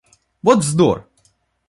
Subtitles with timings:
[0.45, 0.97] Вот вздор!